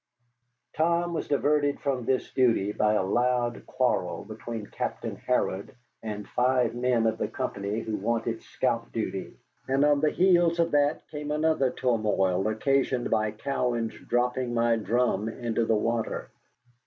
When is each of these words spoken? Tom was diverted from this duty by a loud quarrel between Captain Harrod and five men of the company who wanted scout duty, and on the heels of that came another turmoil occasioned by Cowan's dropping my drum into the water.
Tom 0.73 1.13
was 1.13 1.27
diverted 1.27 1.79
from 1.79 2.05
this 2.05 2.33
duty 2.33 2.71
by 2.71 2.93
a 2.95 3.03
loud 3.03 3.67
quarrel 3.67 4.25
between 4.25 4.65
Captain 4.65 5.15
Harrod 5.15 5.75
and 6.01 6.27
five 6.29 6.73
men 6.73 7.05
of 7.05 7.19
the 7.19 7.27
company 7.27 7.81
who 7.81 7.95
wanted 7.97 8.41
scout 8.41 8.91
duty, 8.91 9.37
and 9.67 9.85
on 9.85 9.99
the 9.99 10.09
heels 10.09 10.57
of 10.57 10.71
that 10.71 11.07
came 11.09 11.29
another 11.29 11.69
turmoil 11.69 12.47
occasioned 12.47 13.11
by 13.11 13.29
Cowan's 13.29 13.93
dropping 14.07 14.55
my 14.55 14.75
drum 14.75 15.29
into 15.29 15.65
the 15.67 15.75
water. 15.77 16.31